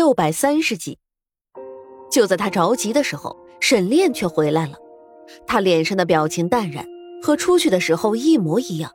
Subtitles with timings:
[0.00, 0.98] 六百三十集。
[2.10, 4.78] 就在他着急的时候，沈炼却回来了。
[5.46, 6.86] 他脸上的表情淡然，
[7.22, 8.90] 和出去的时候一模一样，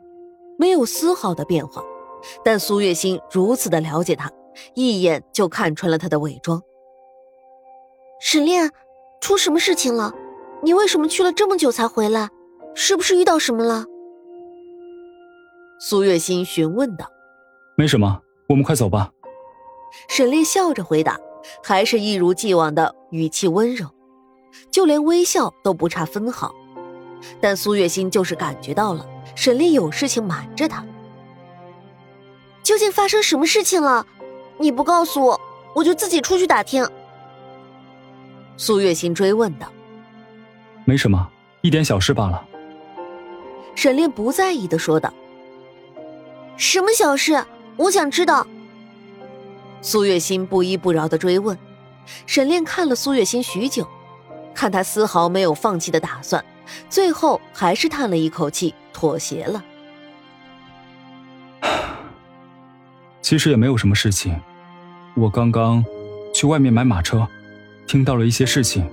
[0.58, 1.84] 没有丝毫的变化。
[2.44, 4.32] 但苏月心如此的了解他，
[4.74, 6.60] 一眼就看穿了他的伪装。
[8.20, 8.72] 沈炼，
[9.22, 10.12] 出什么事情了？
[10.64, 12.30] 你为什么去了这么久才回来？
[12.74, 13.86] 是不是遇到什么了？
[15.80, 17.06] 苏月心询问道。
[17.78, 19.12] 没什么，我们快走吧。
[20.08, 21.20] 沈炼笑着回答，
[21.64, 23.88] 还是一如既往的语气温柔，
[24.72, 26.54] 就连微笑都不差分毫。
[27.42, 29.06] 但苏月心就是感觉到了
[29.36, 30.86] 沈炼有事情瞒着他。
[32.62, 34.06] 究竟发生什么事情了？
[34.58, 35.42] 你不告诉我，
[35.74, 36.88] 我就自己出去打听。
[38.58, 39.72] 苏月心追问道。
[40.86, 41.28] 没什么，
[41.62, 42.46] 一点小事罢了。
[43.76, 45.14] 沈炼不在意的说道。
[46.58, 47.44] 什么小事？
[47.76, 48.48] 我想知道。
[49.82, 51.58] 苏月心不依不饶的追问，
[52.26, 53.88] 沈炼看了苏月心许久，
[54.54, 56.44] 看他丝毫没有放弃的打算，
[56.90, 59.64] 最后还是叹了一口气，妥协了。
[63.22, 64.40] 其实也没有什么事情，
[65.16, 65.84] 我刚刚
[66.34, 67.28] 去外面买马车，
[67.88, 68.90] 听到了一些事情。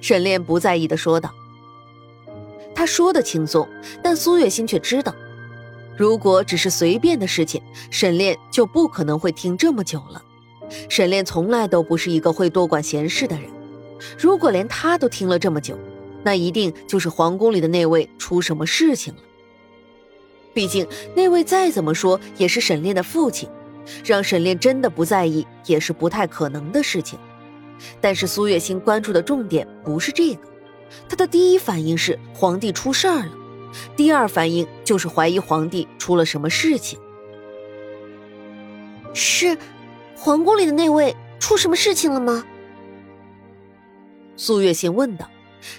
[0.00, 1.30] 沈炼不在意的说道。
[2.74, 3.66] 他说的轻松，
[4.02, 5.14] 但苏月心却知道。
[5.96, 10.22] 如果只是随便的事情，沈炼就不可能会听这么久了。
[10.88, 13.48] 沈炼从来都不是一个会多管闲事的人。
[14.18, 15.78] 如果连他都听了这么久，
[16.22, 19.20] 那一定就是皇宫里的那位出什么事情了。
[20.52, 23.48] 毕竟那位再怎么说也是沈炼的父亲，
[24.04, 27.18] 让沈炼真的不在意也是不太可能的事情。
[28.00, 30.40] 但是苏月心关注的重点不是这个，
[31.08, 33.32] 他的第一反应是皇帝出事儿了。
[33.96, 36.98] 第二反应就是怀疑皇帝出了什么事情。
[39.14, 39.56] 是，
[40.14, 42.44] 皇宫里的那位出什么事情了吗？
[44.36, 45.26] 苏月心问道，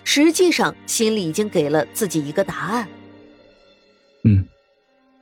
[0.03, 2.87] 实际上心里已经给了自己一个答案。
[4.23, 4.43] 嗯，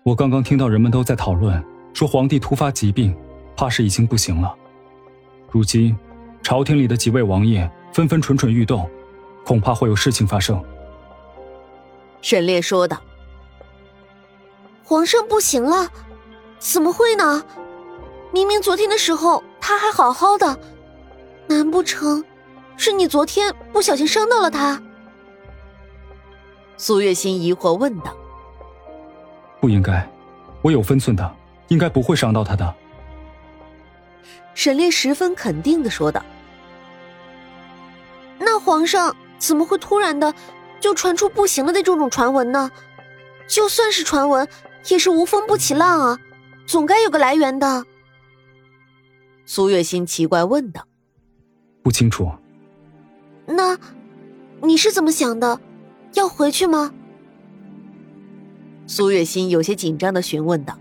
[0.03, 1.61] 我刚刚听到人们都在讨论，
[1.94, 3.13] 说皇帝突发疾病，
[3.57, 4.55] 怕是已经不行了。
[5.51, 5.94] 如今，
[6.41, 8.89] 朝廷里的几位王爷纷纷蠢蠢欲动，
[9.44, 10.63] 恐怕会有事情发生。
[12.25, 12.99] 沈烈说道
[14.83, 15.87] ：“皇上不行了，
[16.57, 17.45] 怎么会呢？
[18.31, 20.59] 明明昨天的时候他还好好的，
[21.45, 22.25] 难不成
[22.77, 24.81] 是你昨天不小心伤到了他？”
[26.77, 28.11] 苏月心疑惑问道
[29.61, 30.09] ：“不应该，
[30.63, 31.35] 我有分寸的，
[31.67, 32.73] 应该不会伤到他的。”
[34.55, 36.25] 沈烈十分肯定的说道
[38.39, 40.33] ：“那皇上怎么会突然的？”
[40.79, 42.71] 就传出不行了的这种传闻呢？
[43.47, 44.47] 就算是传闻，
[44.87, 46.19] 也是无风不起浪啊，
[46.65, 47.85] 总该有个来源的。
[49.45, 50.87] 苏月心奇怪问道
[51.83, 52.31] ：“不清楚。
[53.45, 53.77] 那
[54.61, 55.59] 你是怎么想的？
[56.13, 56.91] 要回去吗？”
[58.87, 60.79] 苏月心有些紧张的询问道：“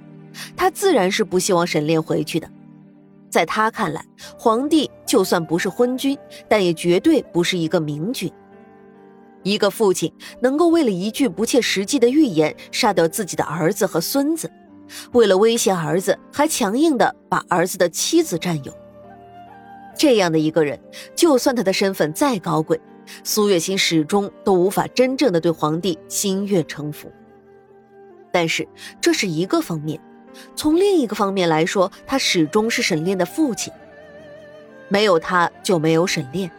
[0.56, 2.50] 他自然是不希望沈炼回去的，
[3.31, 4.05] 在他看来，
[4.38, 6.16] 皇帝就算不是昏君，
[6.49, 8.32] 但也绝对不是一个明君。”
[9.44, 14.50] 一个父亲能够为了一句不切实际的预言杀掉自己的儿子和孙子，
[15.12, 18.72] 为了威胁儿子还强硬的把儿子的妻子占有，
[19.97, 20.81] 这样的一个人，
[21.15, 22.81] 就算他的身份再高贵，
[23.22, 27.12] 苏月心始终都无法真正的对皇帝心悦诚服。
[28.32, 28.66] 但是
[29.00, 30.00] 这是一个方面，
[30.56, 33.72] 从另一个方面来说，他始终是沈炼的父亲，
[34.88, 36.50] 没有他就没有沈炼。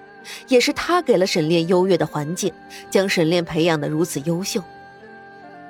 [0.47, 2.53] 也是他给了沈炼优越的环境，
[2.90, 4.63] 将沈炼培养的如此优秀。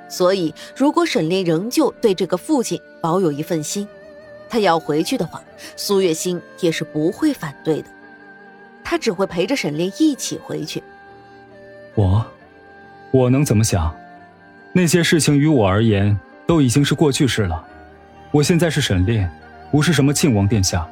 [0.08, 3.86] 所以，如果沈炼仍旧对这个父亲保有一份心，
[4.48, 5.42] 他要回去的话，
[5.76, 7.88] 苏月心也是不会反对的。
[8.84, 10.82] 他只会陪着沈炼一起回去。
[11.94, 12.24] 我，
[13.10, 13.92] 我能怎么想？
[14.72, 16.16] 那些事情于我而言
[16.46, 17.66] 都已经是过去式了。
[18.30, 19.28] 我现在是沈炼，
[19.72, 20.86] 不是什么庆王殿下，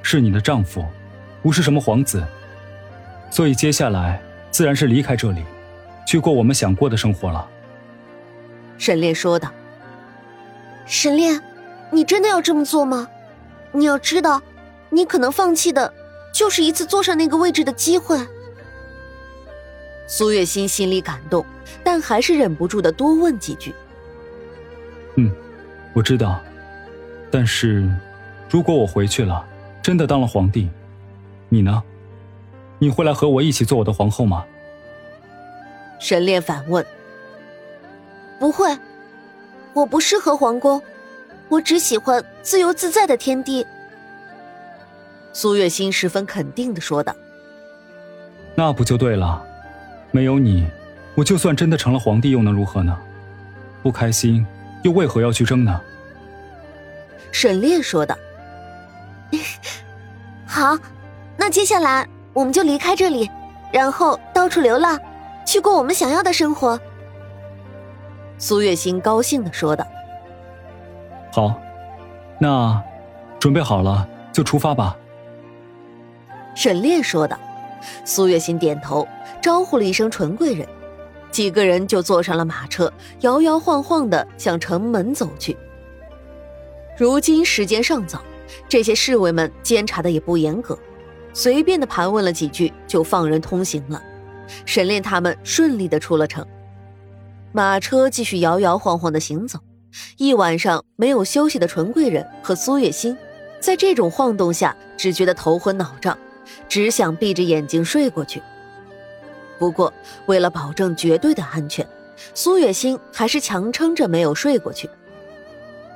[0.00, 0.86] 是你的丈夫，
[1.42, 2.24] 不是什么皇子。
[3.32, 4.20] 所以接下来
[4.50, 5.42] 自然是离开这里，
[6.06, 7.48] 去过我们想过的生活了。”
[8.76, 9.50] 沈炼说道。
[10.84, 11.40] “沈炼，
[11.90, 13.08] 你真的要这么做吗？
[13.72, 14.42] 你要知道，
[14.90, 15.90] 你可能放弃的，
[16.30, 18.20] 就是一次坐上那个位置的机会。”
[20.06, 21.46] 苏月心心里感动，
[21.82, 23.72] 但还是忍不住的多问几句。
[25.16, 25.32] “嗯，
[25.94, 26.38] 我知道，
[27.30, 27.90] 但是，
[28.50, 29.42] 如果我回去了，
[29.82, 30.68] 真的当了皇帝，
[31.48, 31.82] 你呢？”
[32.82, 34.44] 你会来和我一起做我的皇后吗？
[36.00, 36.84] 沈炼反问。
[38.40, 38.76] 不会，
[39.72, 40.82] 我不适合皇宫，
[41.48, 43.64] 我只喜欢自由自在的天地。
[45.32, 47.14] 苏月心十分肯定的说道
[48.56, 49.40] ：“那不就对了？
[50.10, 50.66] 没有你，
[51.14, 52.98] 我就算真的成了皇帝，又能如何呢？
[53.80, 54.44] 不开心，
[54.82, 55.80] 又为何要去争呢？”
[57.30, 58.18] 沈炼说道
[60.44, 60.76] ：“好，
[61.36, 63.30] 那接下来我们就离开这里，
[63.72, 64.98] 然后到处流浪，
[65.46, 66.78] 去过我们想要的生活。”
[68.38, 69.86] 苏月心高兴的说道
[71.32, 71.54] ：“好，
[72.38, 72.82] 那
[73.38, 74.96] 准备好了就出发吧。”
[76.54, 77.38] 沈炼说道。
[78.04, 79.08] 苏月心点头，
[79.40, 80.64] 招呼了一声“纯贵人”，
[81.32, 82.92] 几个人就坐上了马车，
[83.22, 85.56] 摇摇晃晃的向城门走去。
[86.96, 88.22] 如今时间尚早，
[88.68, 90.78] 这些侍卫们监察的也不严格，
[91.32, 94.02] 随便的盘问了几句就放人通行了。
[94.66, 96.46] 沈炼他们顺利的出了城，
[97.52, 99.58] 马车继续摇摇晃晃的行走。
[100.16, 103.16] 一晚上没有休息的纯贵人和苏月心，
[103.60, 106.16] 在这种晃动下只觉得头昏脑胀，
[106.68, 108.42] 只想闭着眼睛睡过去。
[109.58, 109.92] 不过
[110.26, 111.86] 为了保证绝对的安全，
[112.34, 114.88] 苏月心还是强撑着没有睡过去。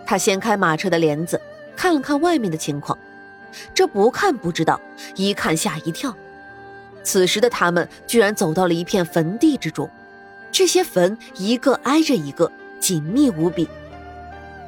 [0.06, 1.40] 他掀开马车的帘子，
[1.74, 2.96] 看了看外面的情况。
[3.74, 4.80] 这不看不知道，
[5.14, 6.14] 一看吓一跳。
[7.02, 9.88] 此时的他们居然走到了一片坟地之中，
[10.50, 12.50] 这些坟一个挨着一个，
[12.80, 13.68] 紧密无比，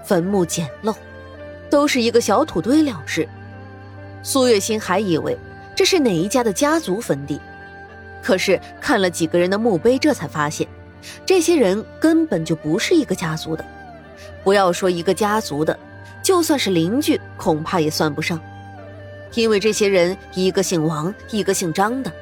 [0.05, 0.95] 坟墓简陋，
[1.69, 3.29] 都是一个小土堆了事。
[4.23, 5.37] 苏月心还以为
[5.75, 7.41] 这是哪一家的家族坟地，
[8.23, 10.69] 可是看了几个人的墓碑，这才发现，
[11.27, 13.65] 这些人根本就不是一个家族的。
[14.45, 15.77] 不要说一个家族的，
[16.23, 18.41] 就算是邻居，恐怕也算不上。
[19.35, 22.13] 因为这些人一个姓王，一个姓张的，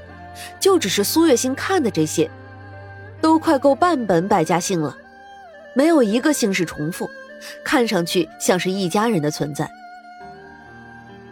[0.58, 2.31] 就只是苏月心看的这些，
[3.20, 4.97] 都快够半本百家姓了，
[5.75, 7.08] 没有一个姓氏重复，
[7.64, 9.70] 看上去像是一家人的存在。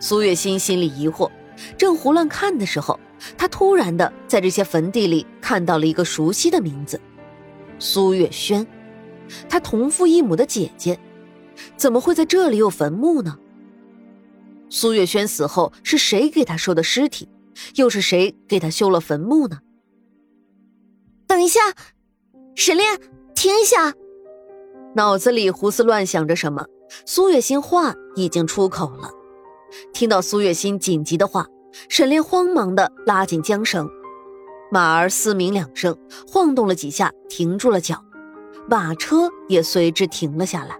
[0.00, 1.30] 苏月心心里疑惑，
[1.76, 2.98] 正胡乱看的时候，
[3.36, 7.00] 他突然的在这些坟地里看到了一个熟悉的名字——
[7.78, 8.66] 苏月轩。
[9.48, 10.98] 他同父异母的姐姐，
[11.76, 13.38] 怎么会在这里有坟墓呢？
[14.68, 17.28] 苏月轩死后是谁给他收的尸体？
[17.76, 19.58] 又是谁给他修了坟墓呢？
[21.26, 21.60] 等一下，
[22.56, 22.98] 沈炼，
[23.34, 23.94] 停一下！
[24.96, 26.66] 脑子里胡思乱想着什么，
[27.06, 29.10] 苏月心话已经出口了。
[29.92, 31.46] 听到苏月心紧急的话，
[31.88, 33.88] 沈炼慌忙的拉紧缰绳，
[34.70, 35.96] 马儿嘶鸣两声，
[36.26, 38.04] 晃动了几下，停住了脚。
[38.68, 40.76] 马车也随之停了下来。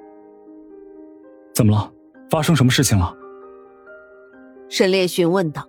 [1.54, 1.92] 怎么了？
[2.30, 3.16] 发生什么事情了？
[4.68, 5.68] 沈烈询问道。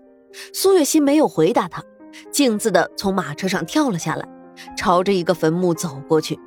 [0.54, 1.82] 苏月心没有回答他，
[2.30, 4.28] 径自的从马车上跳了下来，
[4.78, 6.38] 朝着一个坟墓走过去。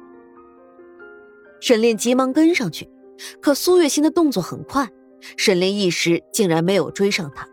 [1.61, 2.89] 沈炼急忙跟上去，
[3.41, 4.87] 可苏月心的动作很快，
[5.39, 7.49] 沈炼一时竟然没有追上他。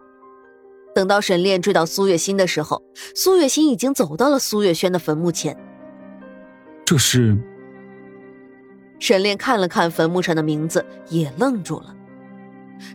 [0.94, 2.83] 等到沈炼追到苏月心的时候，
[3.15, 5.57] 苏月心已经走到了苏月轩的坟墓前。
[6.86, 7.38] 这是。
[9.00, 11.95] 沈炼看了看坟墓上的名字，也愣住了。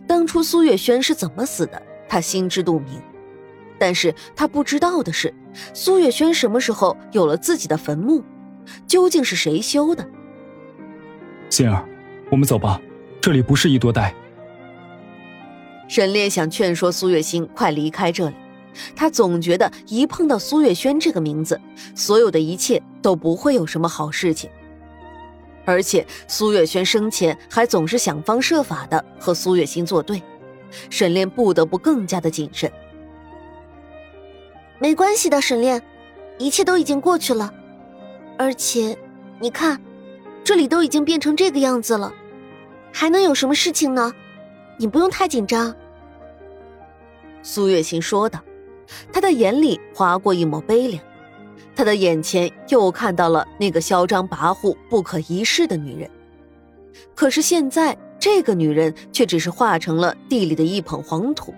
[0.07, 1.81] 当初苏月轩是怎么死的，
[2.11, 3.01] 他心知肚明。
[3.79, 5.33] 但是他不知道的是，
[5.73, 8.21] 苏月轩什么时候有了自己的坟墓，
[8.85, 10.05] 究竟是谁修的？
[11.49, 11.87] 心儿，
[12.29, 12.81] 我们走吧，
[13.21, 14.13] 这里不适宜多待。
[15.87, 18.35] 沈烈想劝说苏月心快离开这里，
[18.93, 21.59] 他总觉得一碰到苏月轩这个名字，
[21.95, 24.49] 所有的一切都不会有什么好事情。
[25.63, 30.21] 而且苏月轩生前还总是想方设法的和苏月心作对，
[30.89, 32.71] 沈炼不得不更加的谨慎。
[34.79, 35.81] 没关系的，沈炼，
[36.37, 37.53] 一切都已经过去了。
[38.37, 38.97] 而且，
[39.39, 39.79] 你看，
[40.43, 42.11] 这里都已经变成这个样子了，
[42.91, 44.11] 还能有什么事情呢？
[44.77, 45.75] 你不用太紧张。”
[47.43, 48.39] 苏月心说道，
[49.13, 51.03] 他的眼里划过一抹悲凉。
[51.75, 56.09] 他的眼前又看到了那个嚣张跋扈、不可一世的女人，
[57.15, 61.53] 可是现在这个女人却只是化成了地里的一捧黄土。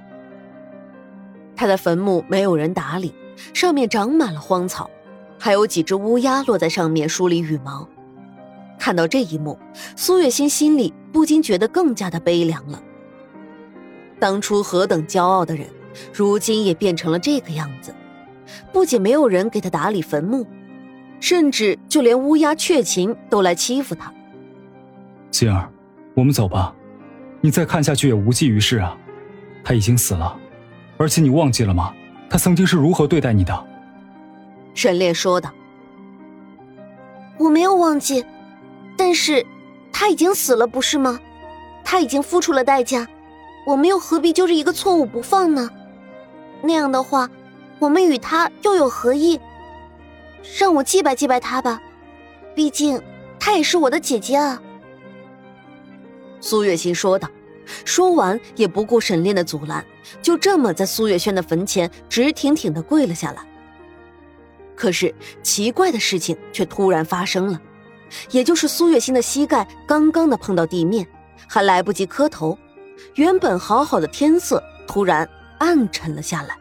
[1.57, 3.13] 他的坟墓没有人打理，
[3.53, 4.89] 上面长满了荒草，
[5.37, 7.85] 还有几只乌鸦落在上面梳理羽毛。
[8.79, 9.59] 看到这一幕，
[9.97, 12.81] 苏月心心里不禁觉得更加的悲凉了。
[14.17, 15.67] 当初何等骄傲的人，
[16.13, 17.93] 如今也变成了这个样子。
[18.71, 20.47] 不仅没有人给他打理坟墓，
[21.19, 24.13] 甚至就连乌鸦、雀禽都来欺负他。
[25.31, 25.69] 心儿，
[26.15, 26.73] 我们走吧，
[27.41, 28.95] 你再看下去也无济于事啊。
[29.63, 30.37] 他已经死了，
[30.97, 31.93] 而且你忘记了吗？
[32.29, 33.65] 他曾经是如何对待你的？
[34.73, 35.51] 沈炼说道。
[37.37, 38.25] 我没有忘记，
[38.97, 39.45] 但是
[39.91, 41.19] 他已经死了，不是吗？
[41.83, 43.07] 他已经付出了代价，
[43.65, 45.69] 我们又何必揪着一个错误不放呢？
[46.61, 47.29] 那样的话，
[47.79, 49.39] 我们与他又有何意？
[50.59, 51.81] 让我祭拜祭拜他吧，
[52.53, 53.01] 毕竟
[53.39, 54.61] 她也是我的姐姐啊。”
[56.43, 57.29] 苏月心说道。
[57.85, 59.83] 说完，也不顾沈炼的阻拦，
[60.21, 63.41] 就这么在苏月轩的坟前直挺挺的跪了下来。
[64.75, 67.61] 可是奇怪的事情却突然发生了，
[68.31, 71.07] 也就是苏月心的膝盖刚刚的碰到地面，
[71.47, 72.57] 还来不及磕头，
[73.15, 75.27] 原本好好的天色突然
[75.59, 76.57] 暗沉了下来。